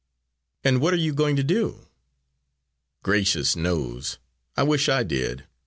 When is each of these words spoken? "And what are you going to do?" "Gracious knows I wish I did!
"And 0.63 0.81
what 0.81 0.95
are 0.95 0.97
you 0.97 1.13
going 1.13 1.35
to 1.35 1.43
do?" 1.43 1.85
"Gracious 3.03 3.55
knows 3.55 4.17
I 4.57 4.63
wish 4.63 4.89
I 4.89 5.03
did! 5.03 5.45